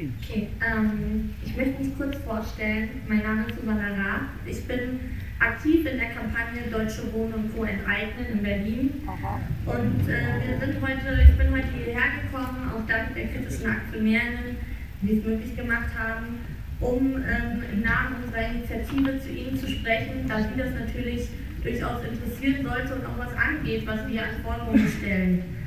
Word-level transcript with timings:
Okay, 0.00 0.48
ähm, 0.64 1.34
ich 1.44 1.54
möchte 1.54 1.82
mich 1.82 1.94
kurz 1.98 2.16
vorstellen. 2.24 2.88
Mein 3.06 3.22
Name 3.22 3.44
ist 3.46 3.60
Susanna 3.60 3.88
Rath. 3.88 4.32
Ich 4.46 4.64
bin 4.64 4.98
aktiv 5.38 5.84
in 5.84 5.98
der 5.98 6.08
Kampagne 6.08 6.62
Deutsche 6.70 7.12
Wohnen 7.12 7.34
und 7.34 7.54
Co. 7.54 7.64
enteignen 7.64 8.26
in 8.32 8.42
Berlin. 8.42 8.90
Und 9.66 10.08
äh, 10.08 10.40
wir 10.48 10.58
sind 10.58 10.80
heute, 10.80 11.28
ich 11.28 11.36
bin 11.36 11.50
heute 11.50 11.68
hierher 11.76 12.16
gekommen, 12.22 12.70
auch 12.72 12.86
dank 12.88 13.14
der 13.14 13.26
kritischen 13.26 13.68
Aktionärinnen, 13.68 14.56
die 15.02 15.18
es 15.18 15.24
möglich 15.24 15.54
gemacht 15.54 15.90
haben, 15.98 16.40
um 16.80 17.16
ähm, 17.16 17.62
im 17.70 17.82
Namen 17.82 18.24
unserer 18.24 18.48
Initiative 18.48 19.20
zu 19.20 19.28
Ihnen 19.28 19.58
zu 19.58 19.68
sprechen, 19.68 20.24
da 20.26 20.38
Sie 20.38 20.56
das 20.56 20.72
natürlich 20.80 21.28
durchaus 21.62 22.00
interessieren 22.04 22.64
sollte 22.64 22.94
und 22.94 23.04
auch 23.04 23.18
was 23.18 23.36
angeht, 23.36 23.86
was 23.86 24.08
wir 24.08 24.22
an 24.22 24.40
Forderungen 24.42 24.88
stellen. 24.88 25.59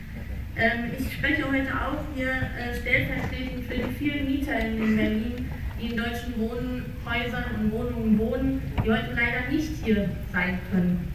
Ähm, 0.55 0.91
ich 0.99 1.13
spreche 1.13 1.45
heute 1.51 1.73
auch 1.73 2.03
hier 2.15 2.29
äh, 2.29 2.79
stellvertretend 2.79 3.65
für 3.67 3.75
die 3.75 3.93
vielen 3.97 4.25
Mieter 4.25 4.59
in 4.59 4.95
Berlin, 4.95 5.49
die 5.81 5.87
in 5.87 5.97
deutschen 5.97 6.37
Wohnhäusern 6.37 7.45
und 7.59 7.71
Wohnungen 7.71 8.19
wohnen, 8.19 8.61
die 8.83 8.91
heute 8.91 9.13
leider 9.15 9.51
nicht 9.51 9.83
hier 9.83 10.09
sein 10.31 10.59
können. 10.71 11.11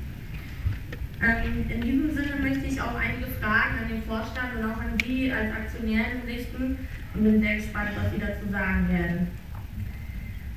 Ähm, 1.22 1.70
in 1.70 1.80
diesem 1.80 2.14
Sinne 2.14 2.42
möchte 2.42 2.66
ich 2.66 2.80
auch 2.80 2.96
einige 2.96 3.26
Fragen 3.40 3.78
an 3.82 3.88
den 3.88 4.02
Vorstand 4.02 4.56
und 4.58 4.72
auch 4.72 4.80
an 4.80 4.98
Sie 5.04 5.32
als 5.32 5.52
Aktionären 5.52 6.22
richten 6.26 6.88
und 7.14 7.22
bin 7.22 7.40
sehr 7.40 7.56
gespannt, 7.56 7.90
was 7.94 8.12
Sie 8.12 8.20
dazu 8.20 8.50
sagen 8.50 8.88
werden. 8.88 9.28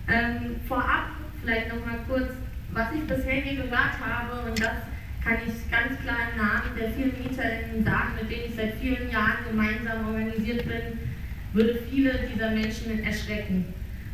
Ähm, 0.08 0.56
vorab 0.68 1.12
vielleicht 1.42 1.70
nochmal 1.70 2.00
kurz, 2.08 2.32
was 2.72 2.88
ich 2.94 3.02
bisher 3.02 3.42
hier 3.42 3.64
gehört 3.64 4.00
habe 4.04 4.50
und 4.50 4.60
das 4.60 4.74
kann 5.24 5.38
ich 5.46 5.72
ganz 5.72 6.00
klar 6.02 6.18
im 6.32 6.38
Namen 6.38 6.76
der 6.78 6.92
vielen 6.92 7.14
MieterInnen 7.22 7.84
sagen, 7.86 8.14
mit 8.20 8.32
denen 8.32 8.46
ich 8.50 8.56
seit 8.56 8.74
vielen 8.76 9.12
Jahren 9.12 9.46
gemeinsam 9.50 10.08
organisiert 10.08 10.68
bin, 10.68 11.00
würde 11.54 11.80
viele 11.90 12.14
dieser 12.34 12.52
Menschen 12.52 13.04
erschrecken. 13.04 13.66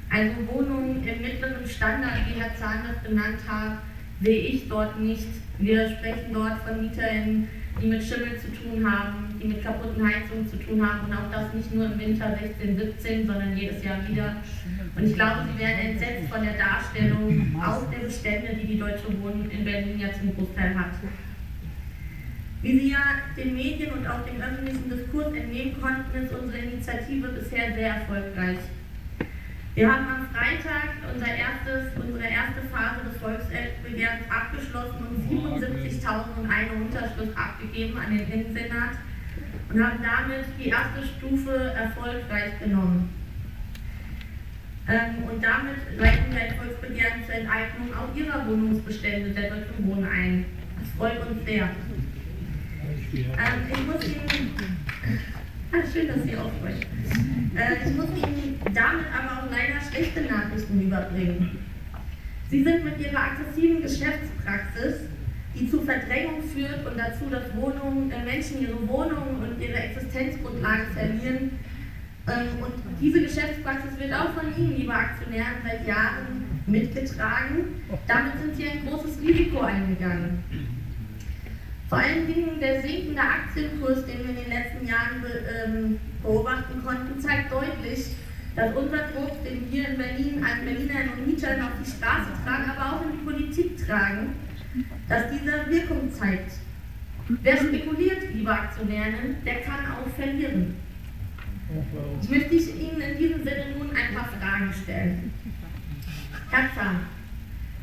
Also 0.10 0.34
Wohnungen 0.52 1.06
im 1.08 1.22
mittleren 1.22 1.68
Standard, 1.68 2.20
wie 2.28 2.40
Herr 2.40 2.56
Zahn 2.56 2.84
das 2.88 3.04
benannt 3.04 3.40
hat, 3.48 3.80
sehe 4.22 4.48
ich 4.48 4.68
dort 4.68 5.00
nicht. 5.00 5.28
Wir 5.60 5.90
sprechen 5.90 6.34
dort 6.34 6.64
von 6.64 6.82
MieterInnen, 6.82 7.48
die 7.82 7.88
mit 7.88 8.04
Schimmel 8.04 8.40
zu 8.40 8.48
tun 8.52 8.90
haben, 8.90 9.40
die 9.42 9.48
mit 9.48 9.64
kaputten 9.64 10.06
Heizungen 10.06 10.48
zu 10.50 10.58
tun 10.58 10.82
haben 10.82 11.08
und 11.08 11.14
auch 11.14 11.32
das 11.32 11.54
nicht 11.54 11.74
nur 11.74 11.86
im 11.86 12.00
Winter 12.00 12.38
16, 12.42 12.78
17, 12.78 13.28
sondern 13.28 13.56
jedes 13.56 13.84
Jahr 13.84 14.08
wieder. 14.08 14.38
Und 14.96 15.04
ich 15.04 15.14
glaube, 15.14 15.46
Sie 15.52 15.60
werden 15.60 15.80
entsetzt 15.80 16.30
von 16.30 16.44
der 16.44 16.58
Darstellung 16.58 17.56
auch 17.64 17.90
der 17.92 18.00
Bestände, 18.00 18.56
die 18.60 18.68
die 18.68 18.80
Deutsche 18.80 19.08
Wohnen 19.22 19.50
in 19.52 19.64
Berlin 19.64 20.00
ja 20.00 20.10
zum 20.14 20.36
Großteil 20.36 20.74
hat. 20.76 20.92
Wie 22.62 22.80
Sie 22.80 22.92
ja 22.92 23.22
den 23.38 23.54
Medien 23.54 23.94
und 23.94 24.08
auch 24.08 24.26
dem 24.26 24.42
öffentlichen 24.42 24.90
Diskurs 24.90 25.34
entnehmen 25.34 25.80
konnten, 25.80 26.18
ist 26.18 26.34
unsere 26.34 26.58
Initiative 26.58 27.28
bisher 27.30 27.74
sehr 27.76 27.90
erfolgreich. 27.96 28.58
Wir 29.78 29.94
haben 29.94 30.08
am 30.10 30.28
Freitag 30.34 30.90
unser 31.14 31.28
erstes, 31.28 31.94
unsere 32.02 32.24
erste 32.24 32.62
Phase 32.74 33.06
des 33.06 33.22
Volksbegehrens 33.22 34.26
abgeschlossen 34.28 35.06
und 35.06 35.30
77.001 35.30 36.82
Unterschrift 36.82 37.38
abgegeben 37.38 37.96
an 37.96 38.18
den 38.18 38.28
Innensenat 38.28 38.98
und 39.72 39.84
haben 39.84 40.00
damit 40.02 40.46
die 40.58 40.70
erste 40.70 41.06
Stufe 41.06 41.76
erfolgreich 41.78 42.58
genommen. 42.60 43.14
Ähm, 44.90 45.30
und 45.30 45.44
damit 45.44 45.78
leiten 45.96 46.34
wir 46.34 46.42
ein 46.42 46.56
Volksbegehren 46.56 47.24
zur 47.28 47.36
Enteignung 47.36 47.94
auch 47.94 48.16
ihrer 48.18 48.48
Wohnungsbestände 48.48 49.30
der 49.30 49.52
Deutschen 49.52 49.86
Wohnen 49.86 50.10
ein. 50.10 50.46
Das 50.80 50.90
freut 50.98 51.20
uns 51.30 51.46
sehr. 51.46 51.70
Ähm, 53.14 53.30
ich 53.72 53.86
muss 53.86 54.04
Ihnen 54.08 54.56
Ah, 55.72 55.84
schön, 55.92 56.08
dass 56.08 56.24
Sie 56.24 56.36
aufsprechen. 56.36 57.52
Äh, 57.56 57.90
ich 57.90 57.96
muss 57.96 58.08
Ihnen 58.16 58.60
damit 58.74 59.06
aber 59.12 59.44
auch 59.44 59.52
leider 59.52 59.82
schlechte 59.92 60.22
Nachrichten 60.22 60.82
überbringen. 60.82 61.60
Sie 62.50 62.64
sind 62.64 62.86
mit 62.86 63.00
Ihrer 63.00 63.20
aggressiven 63.20 63.82
Geschäftspraxis, 63.82 65.10
die 65.54 65.70
zu 65.70 65.82
Verdrängung 65.82 66.42
führt 66.44 66.86
und 66.86 66.98
dazu, 66.98 67.26
dass 67.30 67.54
Wohnungen, 67.56 68.12
äh, 68.12 68.24
Menschen 68.24 68.62
ihre 68.62 68.88
Wohnungen 68.88 69.44
und 69.44 69.62
ihre 69.62 69.76
Existenzgrundlage 69.76 70.86
verlieren. 70.94 71.52
Ähm, 72.30 72.64
und 72.64 72.74
diese 73.02 73.22
Geschäftspraxis 73.22 74.00
wird 74.00 74.14
auch 74.14 74.34
von 74.34 74.56
Ihnen, 74.58 74.78
liebe 74.78 74.94
Aktionären, 74.94 75.56
seit 75.64 75.86
Jahren 75.86 76.46
mitgetragen. 76.66 77.82
Damit 78.08 78.34
sind 78.42 78.56
Sie 78.56 78.70
ein 78.70 78.86
großes 78.86 79.20
Risiko 79.22 79.62
eingegangen. 79.62 80.44
Vor 81.90 82.00
allen 82.00 82.28
Dingen 82.28 82.60
der 82.60 82.82
sinkende 82.82 83.22
Aktienkurs, 83.22 84.06
den 84.06 84.20
wir 84.20 84.30
in 84.30 84.36
den 84.36 84.50
letzten 84.50 84.88
Jahren 84.88 85.22
be, 85.22 85.30
ähm, 85.66 86.00
beobachten 86.22 86.84
konnten, 86.84 87.20
zeigt 87.22 87.52
deutlich, 87.52 88.08
dass 88.56 88.76
unser 88.76 89.08
Druck, 89.10 89.44
den 89.46 89.72
wir 89.72 89.88
in 89.88 89.98
Berlin 89.98 90.44
an 90.44 90.66
Berlinerinnen 90.66 91.14
und 91.14 91.28
Mietern 91.28 91.62
auf 91.62 91.72
die 91.80 91.90
Straße 91.90 92.32
tragen, 92.44 92.72
aber 92.72 92.98
auch 92.98 93.02
in 93.06 93.12
die 93.14 93.24
Politik 93.24 93.88
tragen, 93.88 94.36
dass 95.08 95.26
dieser 95.32 95.70
Wirkung 95.70 96.12
zeigt. 96.12 96.54
Wer 97.30 97.58
spekuliert, 97.58 98.34
liebe 98.34 98.52
Aktionärinnen, 98.52 99.38
der 99.46 99.62
kann 99.62 99.86
auch 99.92 100.14
verlieren. 100.16 100.76
Ich 102.22 102.30
möchte 102.30 102.56
Ihnen 102.56 103.02
in 103.02 103.18
diesem 103.18 103.44
Sinne 103.44 103.66
nun 103.78 103.90
ein 103.92 104.16
paar 104.16 104.30
Fragen 104.40 104.74
stellen. 104.84 105.32
Herr 106.50 106.70
Zahn, 106.74 107.00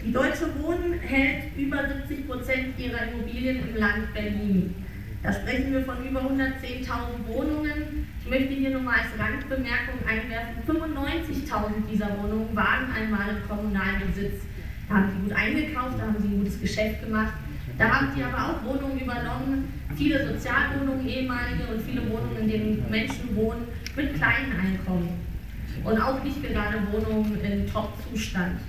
die 0.04 0.12
Deutsche 0.12 0.47
Wohnen 0.60 1.00
hält 1.00 1.56
über 1.56 1.78
70 2.06 2.28
Prozent 2.28 2.78
ihrer 2.78 3.09
Immobilien 3.10 3.69
im 3.69 3.76
Land 3.76 4.12
Berlin. 4.12 4.75
Da 5.22 5.32
sprechen 5.32 5.72
wir 5.72 5.82
von 5.82 6.06
über 6.06 6.20
110.000 6.20 7.26
Wohnungen. 7.26 8.06
Ich 8.22 8.28
möchte 8.31 8.53
hier 8.53 8.70
nur 8.70 8.82
mal 8.82 8.97
als 8.97 9.19
Randbemerkung 9.19 9.98
einwerfen, 10.06 10.62
95.000 10.66 11.91
dieser 11.91 12.10
Wohnungen 12.19 12.54
waren 12.54 12.92
einmal 12.92 13.31
im 13.31 13.48
kommunalen 13.48 14.03
Besitz. 14.06 14.42
Da 14.88 14.97
haben 14.97 15.10
sie 15.10 15.22
gut 15.22 15.32
eingekauft, 15.32 15.98
da 15.98 16.03
haben 16.03 16.16
sie 16.21 16.28
ein 16.28 16.38
gutes 16.38 16.60
Geschäft 16.60 17.03
gemacht. 17.03 17.32
Da 17.78 17.88
haben 17.88 18.09
sie 18.15 18.22
aber 18.22 18.36
auch 18.36 18.65
Wohnungen 18.65 19.00
übernommen, 19.00 19.72
viele 19.97 20.26
Sozialwohnungen 20.26 21.09
ehemalige 21.09 21.65
und 21.72 21.81
viele 21.81 22.03
Wohnungen, 22.10 22.36
in 22.42 22.48
denen 22.48 22.91
Menschen 22.91 23.34
wohnen 23.34 23.66
mit 23.97 24.15
kleinen 24.15 24.53
Einkommen. 24.53 25.09
Und 25.82 25.98
auch 25.98 26.22
nicht 26.22 26.42
gerade 26.42 26.78
Wohnungen 26.92 27.41
in 27.41 27.66
Top-Zustand. 27.66 28.60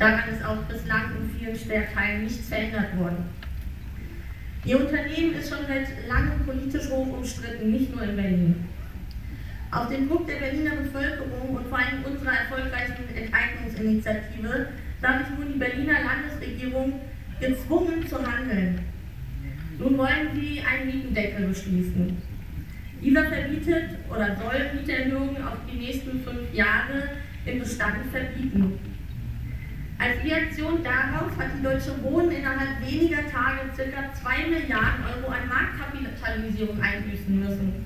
Daran 0.00 0.30
ist 0.30 0.42
auch 0.42 0.62
bislang 0.62 1.10
in 1.20 1.38
vielen 1.38 1.54
Stadtteilen 1.54 2.22
nichts 2.22 2.48
verändert 2.48 2.96
worden. 2.98 3.22
Ihr 4.64 4.80
Unternehmen 4.80 5.34
ist 5.34 5.50
schon 5.50 5.66
seit 5.68 5.88
langem 6.08 6.40
politisch 6.46 6.88
hoch 6.88 7.18
umstritten, 7.18 7.70
nicht 7.70 7.94
nur 7.94 8.04
in 8.04 8.16
Berlin. 8.16 8.64
Auf 9.70 9.90
den 9.90 10.08
Druck 10.08 10.26
der 10.26 10.36
Berliner 10.36 10.76
Bevölkerung 10.76 11.54
und 11.54 11.66
vor 11.66 11.78
allem 11.78 12.02
unserer 12.02 12.32
erfolgreichen 12.32 13.14
Enteignungsinitiative 13.14 14.68
sah 15.02 15.18
sich 15.18 15.38
nun 15.38 15.52
die 15.52 15.58
Berliner 15.58 15.98
Landesregierung 16.02 17.00
gezwungen 17.38 18.08
zu 18.08 18.26
handeln. 18.26 18.80
Nun 19.78 19.98
wollen 19.98 20.30
sie 20.34 20.62
einen 20.62 20.86
Mietendeckel 20.86 21.48
beschließen. 21.48 22.16
Dieser 23.02 23.24
verbietet 23.24 23.90
oder 24.08 24.34
soll 24.36 24.70
Mieterhöhungen 24.74 25.44
auf 25.46 25.58
die 25.70 25.76
nächsten 25.76 26.24
fünf 26.24 26.54
Jahre 26.54 27.10
im 27.44 27.58
Bestand 27.58 28.06
verbieten. 28.10 28.78
Als 30.00 30.24
Reaktion 30.24 30.82
darauf 30.82 31.36
hat 31.36 31.50
die 31.58 31.62
Deutsche 31.62 31.92
Wohnen 32.02 32.30
innerhalb 32.30 32.80
weniger 32.80 33.18
Tage 33.30 33.68
ca. 33.76 34.14
2 34.14 34.48
Milliarden 34.48 35.04
Euro 35.04 35.30
an 35.30 35.46
Marktkapitalisierung 35.46 36.80
einbüßen 36.80 37.38
müssen. 37.38 37.84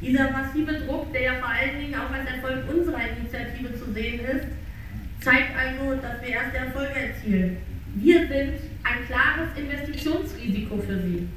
Dieser 0.00 0.30
massive 0.30 0.72
Druck, 0.80 1.12
der 1.12 1.22
ja 1.22 1.34
vor 1.34 1.50
allen 1.50 1.78
Dingen 1.78 1.94
auch 1.94 2.10
als 2.10 2.26
Erfolg 2.26 2.64
unserer 2.70 3.02
Initiative 3.06 3.78
zu 3.78 3.92
sehen 3.92 4.20
ist, 4.24 4.46
zeigt 5.20 5.52
also, 5.54 6.00
dass 6.00 6.22
wir 6.22 6.28
erste 6.28 6.56
Erfolge 6.56 6.94
erzielen. 6.94 7.58
Wir 7.96 8.20
sind 8.20 8.54
ein 8.82 9.06
klares 9.06 9.50
Investitionsrisiko 9.58 10.78
für 10.78 11.02
Sie. 11.02 11.28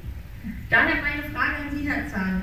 Daher 0.70 0.96
meine 1.02 1.24
Frage 1.30 1.56
an 1.60 1.76
Sie, 1.76 1.86
Herr 1.86 2.08
Zahn, 2.08 2.40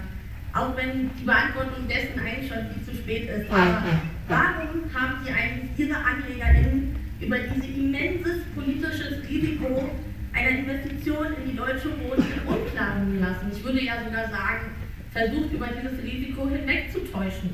auch 0.53 0.78
wenn 0.78 1.09
die 1.19 1.25
Beantwortung 1.25 1.88
dessen 1.88 2.19
eigentlich 2.19 2.52
schon 2.52 2.69
viel 2.69 2.85
zu 2.85 3.02
spät 3.02 3.29
ist, 3.31 3.50
aber 3.50 3.84
warum 4.28 4.93
haben 4.93 5.26
Sie 5.26 5.32
eigentlich 5.32 5.72
Ihre 5.90 5.97
AnlegerInnen 5.97 7.01
über 7.22 7.38
dieses 7.38 7.78
immenses 7.78 8.44
politisches 8.56 9.29
Risiko 9.29 9.91
einer 10.34 10.50
Investition 10.50 11.28
in 11.44 11.52
die 11.52 11.58
deutsche 11.58 11.90
Wohnung 12.00 12.26
im 12.26 12.47
Unklaren 12.47 13.20
lassen. 13.20 13.52
Ich 13.53 13.64
würde 13.64 13.84
ja 13.84 14.03
sogar 14.03 14.29
sagen, 14.29 14.72
versucht 15.12 15.52
über 15.52 15.68
dieses 15.68 16.03
Risiko 16.03 16.50
hinwegzutäuschen. 16.50 17.53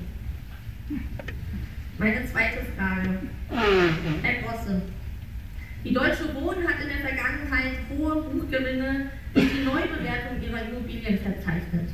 Meine 1.98 2.26
zweite 2.28 2.60
Frage. 2.78 3.20
Herr 4.22 4.42
Grosse, 4.44 4.82
die 5.84 5.94
Deutsche 5.94 6.34
Wohnen 6.36 6.68
hat 6.68 6.82
in 6.82 6.90
der 6.90 7.10
Vergangenheit 7.10 7.74
hohe 7.90 8.22
Buchgewinne 8.22 9.10
durch 9.34 9.48
die 9.52 9.66
Neubewertung 9.66 10.42
ihrer 10.42 10.70
Immobilien 10.70 11.18
verzeichnet. 11.18 11.90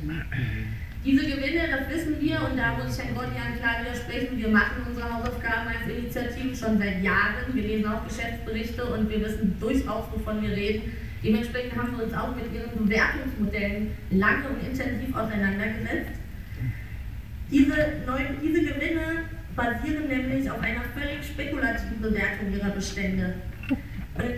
Diese 1.04 1.26
Gewinne, 1.26 1.68
das 1.68 1.94
wissen 1.94 2.18
wir, 2.18 2.40
und 2.48 2.56
da 2.56 2.72
muss 2.72 2.96
ich 2.96 3.04
Herrn 3.04 3.14
Gottlian 3.14 3.58
klar 3.58 3.84
widersprechen, 3.84 4.38
wir 4.38 4.48
machen 4.48 4.86
unsere 4.88 5.12
Hausaufgaben 5.12 5.68
als 5.68 5.86
Initiative 5.86 6.56
schon 6.56 6.78
seit 6.78 7.02
Jahren, 7.02 7.44
wir 7.52 7.62
lesen 7.62 7.86
auch 7.86 8.08
Geschäftsberichte 8.08 8.82
und 8.86 9.10
wir 9.10 9.20
wissen 9.20 9.54
durchaus, 9.60 10.06
wovon 10.12 10.40
wir 10.40 10.56
reden. 10.56 10.92
Dementsprechend 11.22 11.76
haben 11.76 11.96
wir 11.96 12.04
uns 12.04 12.14
auch 12.14 12.34
mit 12.34 12.46
ihren 12.54 12.86
Bewertungsmodellen 12.86 13.90
lange 14.12 14.48
und 14.48 14.66
intensiv 14.66 15.14
auseinandergesetzt. 15.14 16.12
Diese, 17.50 17.76
neuen, 18.06 18.40
diese 18.42 18.62
Gewinne 18.62 19.24
basieren 19.54 20.08
nämlich 20.08 20.50
auf 20.50 20.60
einer 20.62 20.84
völlig 20.96 21.22
spekulativen 21.22 22.00
Bewertung 22.00 22.50
ihrer 22.50 22.70
Bestände. 22.70 23.34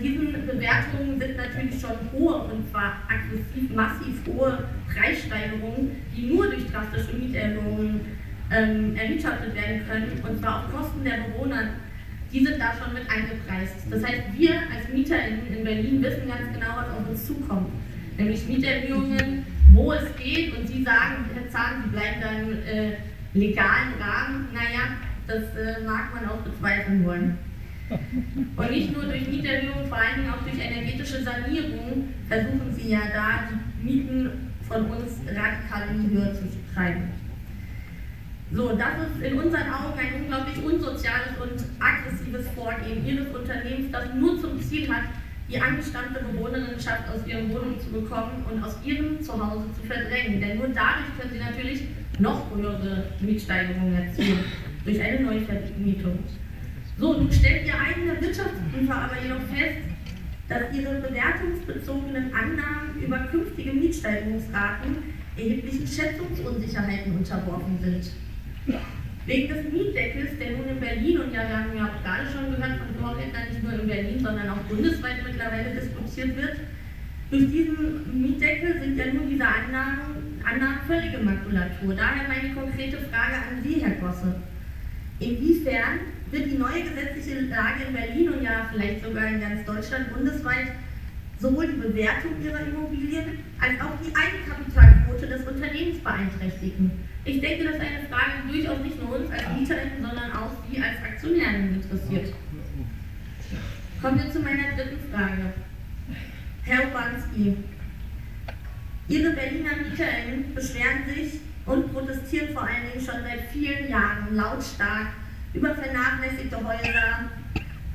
Diesen 0.01 0.33
Bewertungen 0.33 1.19
sind 1.19 1.37
natürlich 1.37 1.79
schon 1.79 1.97
hohe, 2.11 2.35
und 2.45 2.67
zwar 2.71 2.97
aggressiv, 3.07 3.75
massiv 3.75 4.15
hohe 4.25 4.65
Preissteigerungen, 4.91 5.91
die 6.15 6.33
nur 6.33 6.47
durch 6.47 6.65
drastische 6.71 7.15
Mieterhöhungen 7.15 8.01
ähm, 8.51 8.95
erwirtschaftet 8.95 9.53
werden 9.53 9.81
können, 9.87 10.11
und 10.27 10.39
zwar 10.39 10.65
auf 10.65 10.73
Kosten 10.73 11.03
der 11.03 11.17
Bewohner, 11.27 11.69
die 12.33 12.43
sind 12.43 12.59
da 12.59 12.73
schon 12.73 12.93
mit 12.93 13.03
eingepreist. 13.09 13.75
Das 13.91 14.03
heißt, 14.03 14.23
wir 14.35 14.53
als 14.53 14.91
MieterInnen 14.91 15.47
in 15.47 15.63
Berlin 15.63 16.03
wissen 16.03 16.27
ganz 16.27 16.51
genau, 16.53 16.75
was 16.75 16.89
auf 16.89 17.09
uns 17.09 17.27
zukommt. 17.27 17.69
Nämlich 18.17 18.47
Mieterhöhungen, 18.47 19.45
wo 19.73 19.93
es 19.93 20.15
geht, 20.15 20.57
und 20.57 20.67
Sie 20.67 20.83
sagen, 20.83 21.25
Herr 21.35 21.49
Zahn, 21.51 21.83
Sie 21.83 21.89
bleiben 21.91 22.19
da 22.19 22.31
im 22.31 22.53
äh, 22.63 22.97
legalen 23.33 23.93
Rahmen. 24.01 24.47
Naja, 24.53 24.97
das 25.27 25.43
äh, 25.55 25.83
mag 25.85 26.15
man 26.15 26.27
auch 26.29 26.41
bezweifeln 26.41 27.05
wollen. 27.05 27.37
Und 27.89 28.71
nicht 28.71 28.93
nur 28.93 29.03
durch 29.03 29.27
Mieterhöhung, 29.27 29.87
vor 29.87 29.97
allen 29.97 30.21
Dingen 30.21 30.33
auch 30.33 30.43
durch 30.43 30.59
energetische 30.59 31.23
Sanierung 31.23 32.09
versuchen 32.27 32.75
sie 32.75 32.89
ja 32.89 33.01
da, 33.13 33.47
die 33.49 33.85
Mieten 33.85 34.51
von 34.67 34.85
uns 34.87 35.21
radikal 35.27 35.87
in 35.95 36.09
die 36.09 36.15
Höhe 36.15 36.33
zu 36.33 36.43
treiben. 36.73 37.03
So, 38.51 38.75
das 38.77 39.09
ist 39.09 39.21
in 39.23 39.39
unseren 39.39 39.69
Augen 39.69 39.99
ein 39.99 40.21
unglaublich 40.21 40.63
unsoziales 40.63 41.35
und 41.41 41.65
aggressives 41.79 42.47
Vorgehen 42.55 43.05
Ihres 43.05 43.27
Unternehmens, 43.35 43.91
das 43.91 44.13
nur 44.15 44.39
zum 44.39 44.61
Ziel 44.61 44.87
hat, 44.89 45.03
die 45.49 45.59
angestammte 45.59 46.21
Bewohnerinnenschaft 46.31 47.03
aus 47.09 47.25
ihren 47.25 47.49
Wohnungen 47.49 47.79
zu 47.79 47.89
bekommen 47.89 48.45
und 48.49 48.63
aus 48.63 48.77
ihrem 48.83 49.21
Zuhause 49.21 49.65
zu 49.79 49.87
verdrängen. 49.87 50.41
Denn 50.41 50.57
nur 50.57 50.67
dadurch 50.67 51.17
können 51.17 51.31
sie 51.33 51.39
natürlich 51.39 51.83
noch 52.19 52.53
höhere 52.53 53.05
Mietsteigerungen 53.21 53.93
erzielen, 53.93 54.39
durch 54.83 55.01
eine 55.01 55.21
Neuvermietung. 55.21 56.19
So, 56.99 57.13
nun 57.13 57.31
stellt 57.31 57.67
Ihr 57.67 57.79
eigener 57.79 58.19
Wirtschaftsprüfer 58.19 58.95
aber 58.95 59.21
jedoch 59.21 59.41
fest, 59.53 59.85
dass 60.49 60.73
Ihre 60.73 60.95
bewertungsbezogenen 60.95 62.33
Annahmen 62.33 62.99
über 62.99 63.19
künftige 63.29 63.73
Mietsteigerungsraten 63.73 64.97
erheblichen 65.37 65.85
Schätzungsunsicherheiten 65.85 67.17
unterworfen 67.17 67.77
sind. 67.81 68.11
Wegen 69.27 69.53
des 69.53 69.71
Mietdeckels, 69.71 70.39
der 70.39 70.51
nun 70.51 70.69
in 70.69 70.79
Berlin 70.79 71.19
und 71.19 71.33
ja, 71.33 71.47
wir 71.47 71.57
haben 71.57 71.77
ja 71.77 71.85
auch 71.85 72.03
gerade 72.03 72.25
schon 72.31 72.55
gehört 72.55 72.79
von 72.79 72.95
Vorrednern, 72.99 73.43
nicht 73.51 73.61
nur 73.61 73.73
in 73.73 73.87
Berlin, 73.87 74.19
sondern 74.23 74.49
auch 74.49 74.63
bundesweit 74.69 75.17
mittlerweile 75.23 75.75
diskutiert 75.75 76.35
wird, 76.35 76.57
durch 77.29 77.51
diesen 77.51 78.21
Mietdeckel 78.21 78.81
sind 78.81 78.97
ja 78.97 79.05
nun 79.13 79.29
diese 79.29 79.45
Annahmen, 79.45 80.39
Annahmen 80.43 80.79
völlige 80.87 81.17
Makulatur. 81.17 81.93
Daher 81.93 82.27
meine 82.27 82.53
konkrete 82.55 82.97
Frage 82.97 83.35
an 83.35 83.61
Sie, 83.63 83.81
Herr 83.81 83.95
Gosse. 83.95 84.33
Inwiefern 85.19 85.99
wird 86.31 86.45
die 86.45 86.57
neue 86.57 86.83
gesetzliche 86.83 87.41
Lage 87.41 87.85
in 87.87 87.93
Berlin 87.93 88.29
und 88.29 88.43
ja 88.43 88.69
vielleicht 88.71 89.03
sogar 89.03 89.27
in 89.27 89.39
ganz 89.41 89.65
Deutschland 89.65 90.13
bundesweit 90.13 90.73
sowohl 91.39 91.67
die 91.67 91.79
Bewertung 91.79 92.31
ihrer 92.43 92.61
Immobilien 92.61 93.39
als 93.59 93.79
auch 93.79 93.93
die 94.01 94.13
Eigenkapitalquote 94.15 95.27
des 95.27 95.47
Unternehmens 95.47 95.99
beeinträchtigen? 95.99 96.91
Ich 97.25 97.41
denke, 97.41 97.65
das 97.65 97.75
ist 97.75 97.81
eine 97.81 98.07
Frage, 98.09 98.31
die 98.47 98.57
durchaus 98.57 98.79
nicht 98.83 99.01
nur 99.01 99.15
uns 99.17 99.31
als 99.31 99.43
MieterInnen, 99.57 100.01
sondern 100.01 100.31
auch 100.31 100.51
Sie 100.69 100.81
als 100.81 100.97
Aktionärinnen 101.03 101.81
interessiert. 101.81 102.33
Kommen 104.01 104.23
wir 104.23 104.31
zu 104.31 104.39
meiner 104.39 104.75
dritten 104.75 105.11
Frage. 105.11 105.53
Herr 106.63 106.87
Obanski, 106.89 107.57
Ihre 109.09 109.31
Berliner 109.31 109.71
MieterInnen 109.89 110.53
beschweren 110.53 111.05
sich 111.07 111.39
und 111.65 111.93
protestieren 111.93 112.53
vor 112.53 112.63
allen 112.63 112.91
Dingen 112.91 113.05
schon 113.05 113.23
seit 113.23 113.51
vielen 113.51 113.89
Jahren 113.89 114.35
lautstark 114.35 115.07
über 115.57 115.73
vernachlässigte 115.73 116.57
Häuser. 116.57 117.29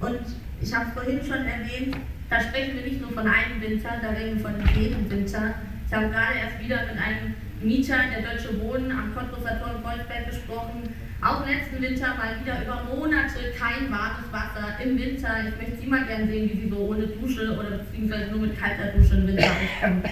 Und 0.01 0.21
ich 0.61 0.75
habe 0.75 0.87
es 0.89 0.95
vorhin 0.95 1.21
schon 1.23 1.47
erwähnt, 1.47 1.97
da 2.29 2.41
sprechen 2.41 2.77
wir 2.77 2.83
nicht 2.83 3.01
nur 3.01 3.13
von 3.13 3.27
einem 3.27 3.61
Winter, 3.61 3.91
da 4.03 4.11
reden 4.11 4.39
wir 4.39 4.51
von 4.51 4.55
jedem 4.75 5.09
Winter. 5.11 5.55
Ich 5.87 5.95
habe 5.95 6.09
gerade 6.09 6.39
erst 6.43 6.61
wieder 6.61 6.81
mit 6.87 6.99
einem 6.99 7.35
Mieter 7.61 7.99
der 8.11 8.23
Deutsche 8.23 8.61
Wohnen 8.61 8.91
am 8.91 9.13
in 9.13 9.83
Kreuzberg 9.83 10.31
gesprochen. 10.31 10.95
Auch 11.21 11.47
letzten 11.47 11.81
Winter 11.81 12.09
mal 12.17 12.35
wieder 12.41 12.63
über 12.63 12.83
Monate 12.83 13.55
kein 13.57 13.89
warmes 13.93 14.27
Wasser 14.33 14.75
im 14.83 14.99
Winter. 14.99 15.29
Ich 15.47 15.57
möchte 15.57 15.81
Sie 15.81 15.87
mal 15.87 16.05
gerne 16.05 16.27
sehen, 16.27 16.51
wie 16.51 16.63
Sie 16.63 16.69
so 16.69 16.79
ohne 16.79 17.07
Dusche 17.07 17.53
oder 17.53 17.79
beziehungsweise 17.79 18.33
nur 18.33 18.41
mit 18.41 18.59
kalter 18.59 18.87
Dusche 18.97 19.15
im 19.15 19.29
Winter 19.29 19.45
auskommen. 19.45 20.03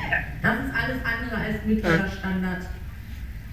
Das 0.41 0.55
ist 0.55 0.73
alles 0.73 0.99
andere 1.03 1.37
als 1.37 1.65
mittlerer 1.67 2.09
Standard. 2.09 2.63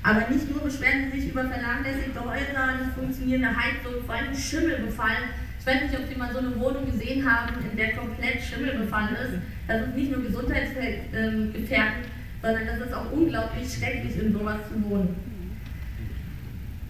Aber 0.08 0.24
nicht 0.30 0.50
nur 0.50 0.64
beschweren 0.64 1.12
sie 1.12 1.20
sich 1.20 1.32
über 1.32 1.44
vernachlässigte 1.44 2.22
Häuser, 2.22 2.80
nicht 2.80 2.96
funktionierende 2.96 3.50
Heizung, 3.50 4.06
vor 4.06 4.16
allem 4.16 4.34
Schimmelbefall. 4.34 5.36
Ich 5.60 5.66
weiß 5.68 5.82
nicht, 5.84 6.00
ob 6.00 6.08
Sie 6.08 6.16
mal 6.16 6.32
so 6.32 6.40
eine 6.40 6.58
Wohnung 6.58 6.90
gesehen 6.90 7.30
haben, 7.30 7.54
in 7.70 7.76
der 7.76 7.92
komplett 7.92 8.42
Schimmelbefall 8.42 9.10
ist. 9.12 9.44
Das 9.68 9.86
ist 9.86 9.96
nicht 9.98 10.10
nur 10.10 10.24
gesundheitsgefährdend, 10.24 12.08
sondern 12.42 12.68
das 12.68 12.88
ist 12.88 12.94
auch 12.94 13.12
unglaublich 13.12 13.68
schrecklich, 13.68 14.18
in 14.18 14.32
sowas 14.32 14.60
zu 14.72 14.90
wohnen. 14.90 15.14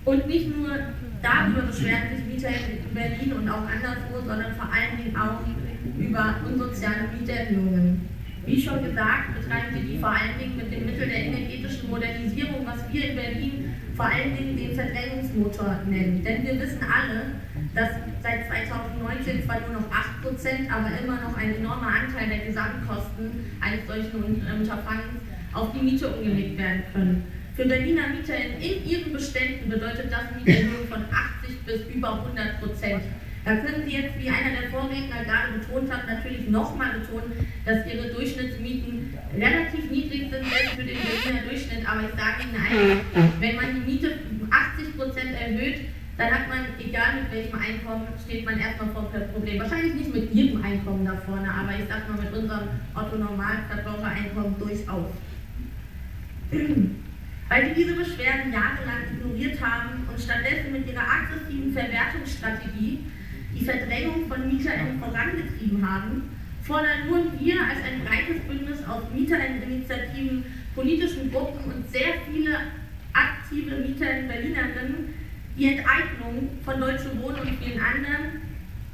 Und 0.05 0.27
nicht 0.27 0.55
nur 0.55 0.77
darüber 1.23 1.63
beschweren 1.63 2.15
sich 2.15 2.23
Mieter 2.23 2.49
in 2.49 2.93
Berlin 2.93 3.33
und 3.33 3.49
auch 3.49 3.65
anderswo, 3.65 4.21
sondern 4.27 4.53
vor 4.53 4.69
allen 4.71 4.95
Dingen 4.95 5.17
auch 5.17 5.41
über 5.97 6.35
unsoziale 6.45 7.09
Mieterhöhungen. 7.19 8.07
Wie 8.45 8.61
schon 8.61 8.83
gesagt, 8.83 9.33
betreiben 9.33 9.73
wir 9.73 9.81
die 9.81 9.97
vor 9.97 10.09
allen 10.09 10.37
Dingen 10.39 10.55
mit 10.55 10.71
dem 10.71 10.85
Mittel 10.85 11.07
der 11.07 11.17
energetischen 11.17 11.56
Modernisierung, 11.89 12.65
was 12.65 12.91
wir 12.91 13.09
in 13.09 13.15
Berlin 13.15 13.73
vor 13.95 14.05
allen 14.05 14.35
Dingen 14.37 14.55
den 14.55 14.75
Verdrängungsmotor 14.75 15.79
nennen. 15.87 16.23
Denn 16.23 16.43
wir 16.45 16.59
wissen 16.59 16.79
alle, 16.83 17.33
dass 17.73 17.89
seit 18.21 18.47
2019 18.47 19.43
zwar 19.43 19.59
nur 19.61 19.81
noch 19.81 19.89
8%, 19.89 20.69
aber 20.69 20.89
immer 21.03 21.21
noch 21.21 21.35
ein 21.35 21.55
enormer 21.55 21.87
Anteil 21.87 22.29
der 22.29 22.45
Gesamtkosten 22.45 23.51
eines 23.59 23.87
solchen 23.87 24.23
Unterfangens 24.23 25.21
auf 25.53 25.73
die 25.73 25.83
Miete 25.83 26.07
umgelegt 26.09 26.57
werden 26.57 26.83
können. 26.93 27.23
Für 27.55 27.65
Berliner 27.65 28.09
Mieter 28.09 28.35
in, 28.35 28.61
in 28.61 28.87
ihren 28.87 29.13
Beständen 29.13 29.69
bedeutet 29.69 30.11
das 30.11 30.25
Mieterhöhung 30.37 30.87
von 30.87 31.01
80 31.01 31.59
bis 31.65 31.95
über 31.95 32.13
100 32.13 32.61
Prozent. 32.61 33.01
Da 33.47 33.55
können 33.55 33.83
Sie 33.85 33.95
jetzt, 33.95 34.19
wie 34.19 34.27
einer 34.29 34.59
der 34.59 34.69
Vorredner 34.69 35.23
gerade 35.23 35.57
betont 35.57 35.89
hat, 35.89 36.05
natürlich 36.05 36.49
nochmal 36.49 36.99
betonen, 36.99 37.31
dass 37.63 37.87
Ihre 37.87 38.11
Durchschnittsmieten 38.11 39.17
relativ 39.39 39.89
niedrig 39.89 40.27
sind, 40.29 40.43
selbst 40.43 40.75
für 40.75 40.83
den 40.83 40.97
Berliner 40.99 41.47
Durchschnitt. 41.47 41.87
Aber 41.87 42.01
ich 42.01 42.11
sage 42.19 42.43
Ihnen 42.43 42.59
einfach, 42.59 43.39
wenn 43.39 43.55
man 43.55 43.73
die 43.73 43.89
Miete 43.89 44.19
80 44.51 44.97
Prozent 44.97 45.31
erhöht, 45.39 45.79
dann 46.17 46.29
hat 46.29 46.49
man, 46.49 46.59
egal 46.77 47.23
mit 47.23 47.31
welchem 47.31 47.57
Einkommen, 47.57 48.07
steht 48.19 48.43
man 48.43 48.59
erstmal 48.59 48.89
vor 48.89 49.09
dem 49.15 49.31
Problem. 49.31 49.59
Wahrscheinlich 49.61 49.93
nicht 49.95 50.13
mit 50.13 50.33
jedem 50.33 50.61
Einkommen 50.61 51.05
da 51.05 51.15
vorne, 51.15 51.49
aber 51.49 51.71
ich 51.71 51.87
sag 51.87 52.03
mal 52.09 52.21
mit 52.21 52.33
unserem 52.33 52.67
Otto-Normalverbrauchereinkommen 52.95 54.59
durchaus. 54.59 55.07
Weil 57.47 57.67
sie 57.67 57.73
diese 57.79 57.95
Beschwerden 57.95 58.51
jahrelang 58.51 59.07
ignoriert 59.07 59.61
haben 59.61 60.03
und 60.11 60.19
stattdessen 60.19 60.73
mit 60.73 60.85
ihrer 60.85 61.07
aggressiven 61.07 61.71
Verwertungsstrategie 61.71 63.05
die 63.57 63.65
Verdrängung 63.65 64.27
von 64.27 64.47
MieterInnen 64.47 64.99
vorangetrieben 64.99 65.87
haben, 65.87 66.23
fordern 66.63 67.07
nun 67.09 67.39
wir 67.39 67.55
als 67.61 67.79
ein 67.83 68.03
breites 68.05 68.41
Bündnis 68.47 68.79
aus 68.87 69.03
MieterInneninitiativen, 69.13 70.45
politischen 70.75 71.31
Gruppen 71.31 71.71
und 71.71 71.91
sehr 71.91 72.13
viele 72.29 72.57
aktive 73.13 73.77
MieterInnen 73.77 74.27
Berlinerinnen 74.27 75.13
die 75.57 75.77
Enteignung 75.77 76.49
von 76.63 76.79
Deutsche 76.79 77.09
Wohnen 77.19 77.39
und 77.39 77.57
vielen 77.59 77.81
anderen. 77.81 78.45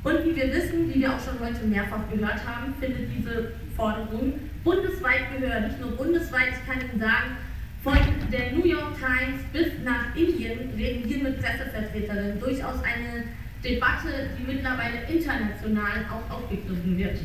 Und 0.04 0.26
wie 0.26 0.36
wir 0.36 0.54
wissen, 0.54 0.94
wie 0.94 1.02
wir 1.02 1.14
auch 1.14 1.20
schon 1.20 1.40
heute 1.40 1.66
mehrfach 1.66 2.10
gehört 2.12 2.46
haben, 2.46 2.74
findet 2.80 3.10
diese 3.16 3.54
Forderung 3.76 4.34
bundesweit 4.64 5.32
Gehör. 5.36 5.62
Nicht 5.62 5.82
nur 5.82 5.92
bundesweit, 5.92 6.50
ich 6.52 6.68
kann 6.68 6.82
Ihnen 6.82 7.00
sagen, 7.00 7.36
von 7.84 7.98
der 8.32 8.52
New 8.54 8.66
York 8.66 8.96
Times 8.98 9.44
bis 9.52 9.74
nach 9.84 10.16
Indien 10.16 10.70
reden 10.78 11.10
wir 11.10 11.18
mit 11.18 11.42
Pressevertreterinnen 11.42 12.40
durchaus 12.40 12.82
eine 12.84 13.26
Debatte, 13.64 14.30
die 14.38 14.52
mittlerweile 14.52 15.04
international 15.08 16.06
auch 16.12 16.36
aufgegriffen 16.36 16.98
wird. 16.98 17.20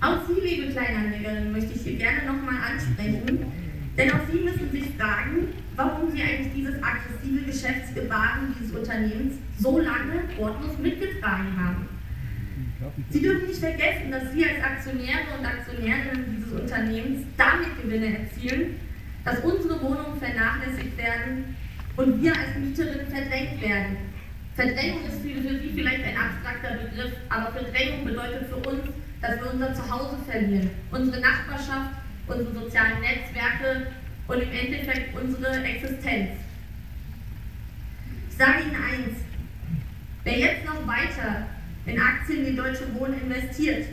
Auch 0.00 0.18
Sie, 0.28 0.40
liebe 0.40 0.72
Kleinanlegerinnen, 0.72 1.52
möchte 1.52 1.72
ich 1.74 1.82
hier 1.82 1.96
gerne 1.96 2.26
nochmal 2.26 2.56
ansprechen, 2.72 3.46
denn 3.96 4.12
auch 4.12 4.20
Sie 4.30 4.40
müssen 4.40 4.70
sich 4.70 4.84
fragen, 4.98 5.48
warum 5.74 6.10
Sie 6.10 6.22
eigentlich 6.22 6.52
dieses 6.54 6.74
aggressive 6.82 7.42
Geschäftsgebaren 7.46 8.54
dieses 8.60 8.76
Unternehmens 8.76 9.34
so 9.58 9.78
lange 9.78 10.24
wortlos 10.36 10.78
mitgetragen 10.78 11.56
haben. 11.58 11.88
Sie 13.08 13.22
dürfen 13.22 13.48
nicht 13.48 13.58
vergessen, 13.58 14.10
dass 14.10 14.32
Sie 14.32 14.44
als 14.44 14.62
Aktionäre 14.62 15.38
und 15.38 15.46
Aktionärinnen 15.46 16.36
dieses 16.36 16.52
Unternehmens 16.52 17.26
damit 17.38 17.82
Gewinne 17.82 18.18
erzielen, 18.18 18.76
dass 19.24 19.40
unsere 19.40 19.80
Wohnungen 19.80 20.20
vernachlässigt 20.20 20.96
werden 20.98 21.56
und 21.96 22.22
wir 22.22 22.32
als 22.32 22.56
Mieterinnen 22.58 23.06
verdrängt 23.06 23.60
werden. 23.60 23.96
Verdrängung 24.54 25.04
ist 25.06 25.20
für, 25.20 25.58
Sie 25.58 25.72
vielleicht 25.74 26.04
ein 26.04 26.16
abstrakter 26.16 26.76
Begriff, 26.82 27.12
aber 27.28 27.52
Verdrängung 27.52 28.04
bedeutet 28.04 28.48
für 28.48 28.56
uns, 28.68 28.82
dass 29.20 29.40
wir 29.40 29.52
unser 29.52 29.74
Zuhause 29.74 30.16
verlieren, 30.28 30.70
unsere 30.90 31.20
Nachbarschaft, 31.20 31.90
unsere 32.26 32.54
sozialen 32.54 33.00
Netzwerke 33.00 33.88
und 34.28 34.42
im 34.42 34.52
Endeffekt 34.52 35.14
unsere 35.14 35.62
Existenz. 35.62 36.30
Ich 38.30 38.36
sage 38.36 38.62
Ihnen 38.62 38.76
eins, 38.76 39.16
wer 40.24 40.38
jetzt 40.38 40.64
noch 40.64 40.86
weiter 40.86 41.46
in 41.86 42.00
Aktien 42.00 42.46
wie 42.46 42.56
Deutsche 42.56 42.92
Wohnen 42.94 43.20
investiert, 43.22 43.86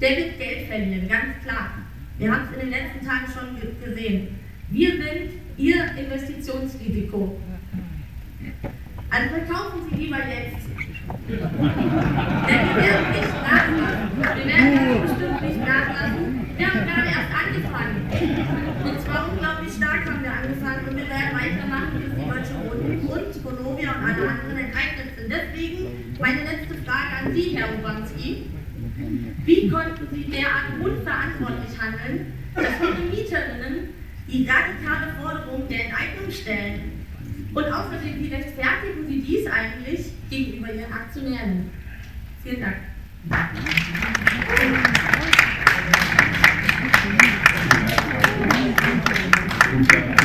der 0.00 0.16
wird 0.16 0.38
Geld 0.38 0.68
verlieren, 0.68 1.08
ganz 1.08 1.42
klar. 1.44 1.70
Wir 2.18 2.32
haben 2.32 2.48
es 2.48 2.54
in 2.54 2.60
den 2.60 2.70
letzten 2.70 3.06
Tagen 3.06 3.26
schon 3.32 3.84
gesehen. 3.84 4.38
Wir 4.70 4.92
sind 4.92 5.45
Ihr 5.58 5.84
Investitionsrisiko. 5.96 7.36
Also 9.08 9.28
verkaufen 9.28 9.80
Sie 9.88 9.96
lieber 9.96 10.18
jetzt. 10.18 10.66
Denn 11.28 11.38
wir 11.38 12.76
werden 12.76 13.10
nicht 13.12 13.32
nachlassen. 13.42 14.10
Wir 14.36 14.46
werden 14.46 15.02
bestimmt 15.02 15.40
nicht 15.42 15.60
nachlassen. 15.60 16.46
Wir 16.56 16.66
haben 16.66 16.86
gerade 16.86 17.08
erst 17.08 17.32
angefangen. 17.32 17.96
Und 18.84 19.00
zwar 19.00 19.30
unglaublich 19.30 19.72
stark 19.72 20.04
haben 20.04 20.22
wir 20.22 20.32
angefangen 20.32 20.88
und 20.88 20.96
wir 20.96 21.08
werden 21.08 21.32
weitermachen, 21.32 22.02
bis 22.04 22.12
die 22.14 22.28
Deutsche 22.28 22.54
Wohnen 22.64 23.00
und 23.06 23.44
Vonovia 23.44 23.90
und 23.92 24.04
alle 24.04 24.28
anderen 24.28 24.58
enteignet 24.58 25.08
sind. 25.16 25.32
Deswegen 25.32 26.16
meine 26.20 26.42
letzte 26.44 26.74
Frage 26.84 27.12
an 27.24 27.34
Sie, 27.34 27.56
Herr 27.56 27.68
Obanski. 27.78 28.46
Wie 29.44 29.68
konnten 29.68 30.08
Sie 30.10 30.24
derart 30.24 30.80
unverantwortlich 30.80 31.78
handeln, 31.80 32.32
die 34.28 34.48
radikale 34.48 35.12
Forderung 35.20 35.68
der 35.68 35.86
Enteignung 35.86 36.30
stellen? 36.30 37.06
Und 37.54 37.64
außerdem, 37.64 38.22
wie 38.22 38.34
rechtfertigen 38.34 39.06
Sie 39.08 39.22
dies 39.22 39.46
eigentlich 39.46 40.12
gegenüber 40.28 40.72
Ihren 40.72 40.92
Aktionären? 40.92 41.70
Vielen 42.42 42.60
Dank. 42.60 42.76
Ja. 49.70 50.15